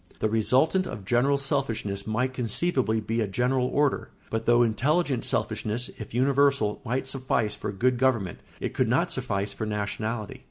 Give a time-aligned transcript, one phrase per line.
[0.17, 5.91] The resultant of general selfishness might conceivably be a general order; but though intelligent selfishness,
[5.99, 10.39] if universal, might suffice for good government, it could not suffice for nationality.